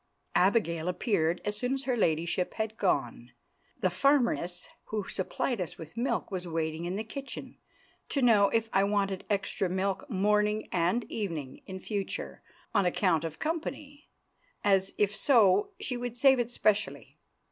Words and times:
Abigail 0.33 0.87
appeared 0.87 1.41
as 1.45 1.55
soon 1.55 1.73
as 1.73 1.83
her 1.83 1.95
ladyship 1.95 2.55
had 2.55 2.75
gone. 2.75 3.33
The 3.81 3.91
farmeress 3.91 4.67
who 4.85 5.07
supplied 5.07 5.61
us 5.61 5.77
with 5.77 5.95
milk 5.95 6.31
was 6.31 6.47
waiting 6.47 6.85
in 6.85 6.95
the 6.95 7.03
kitchen 7.03 7.59
to 8.09 8.23
know 8.23 8.49
if 8.49 8.67
I 8.73 8.83
wanted 8.83 9.23
extra 9.29 9.69
milk 9.69 10.09
morning 10.09 10.67
and 10.71 11.03
evening 11.03 11.61
in 11.67 11.79
future, 11.79 12.41
on 12.73 12.87
account 12.87 13.23
of 13.23 13.37
company; 13.37 14.09
as, 14.63 14.95
if 14.97 15.15
so, 15.15 15.69
she 15.79 15.97
would 15.97 16.17
save 16.17 16.39
it 16.39 16.49
specially. 16.49 17.19